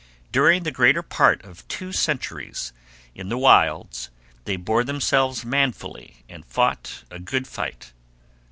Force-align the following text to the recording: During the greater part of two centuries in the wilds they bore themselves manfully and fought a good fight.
During 0.31 0.63
the 0.63 0.71
greater 0.71 1.03
part 1.03 1.43
of 1.43 1.67
two 1.67 1.91
centuries 1.91 2.73
in 3.13 3.29
the 3.29 3.37
wilds 3.37 4.09
they 4.45 4.55
bore 4.55 4.83
themselves 4.83 5.45
manfully 5.45 6.23
and 6.27 6.43
fought 6.43 7.03
a 7.11 7.19
good 7.19 7.47
fight. 7.47 7.93